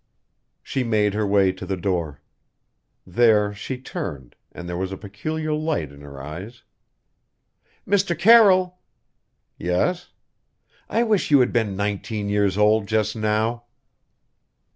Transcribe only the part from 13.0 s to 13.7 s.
now."